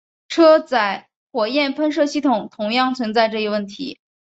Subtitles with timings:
[0.29, 3.99] 车载火焰喷射系统同样存在这一问题。